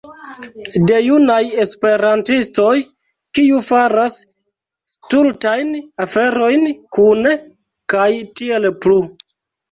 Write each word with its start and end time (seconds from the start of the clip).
De 0.91 0.95
junaj 1.07 1.41
Esperantistoj 1.63 2.71
kiu 3.39 3.59
faras 3.67 4.15
stultajn 4.93 5.69
aferojn 6.05 6.65
kune 6.99 7.35
kaj 7.95 8.09
tiel 8.41 8.67
plu 8.87 8.99